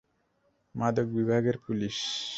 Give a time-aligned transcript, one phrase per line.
[0.75, 1.97] মাদক বিভাগের পুলিশ।